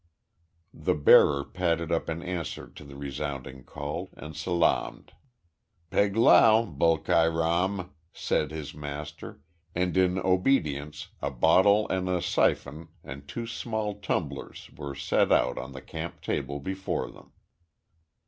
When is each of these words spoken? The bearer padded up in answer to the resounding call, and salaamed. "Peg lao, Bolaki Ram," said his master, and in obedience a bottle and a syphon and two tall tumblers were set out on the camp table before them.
The 0.73 0.95
bearer 0.95 1.43
padded 1.43 1.91
up 1.91 2.09
in 2.09 2.23
answer 2.23 2.67
to 2.67 2.83
the 2.83 2.95
resounding 2.95 3.63
call, 3.63 4.09
and 4.17 4.35
salaamed. 4.35 5.11
"Peg 5.91 6.15
lao, 6.17 6.65
Bolaki 6.65 7.29
Ram," 7.31 7.91
said 8.11 8.49
his 8.49 8.73
master, 8.73 9.41
and 9.75 9.95
in 9.95 10.17
obedience 10.17 11.09
a 11.21 11.29
bottle 11.29 11.87
and 11.89 12.09
a 12.09 12.19
syphon 12.19 12.87
and 13.03 13.27
two 13.27 13.45
tall 13.45 13.93
tumblers 13.99 14.71
were 14.75 14.95
set 14.95 15.31
out 15.31 15.59
on 15.59 15.71
the 15.71 15.83
camp 15.83 16.21
table 16.21 16.59
before 16.59 17.11
them. 17.11 17.31